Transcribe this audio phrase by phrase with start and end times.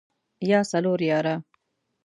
[0.49, 1.35] يا څلور ياره.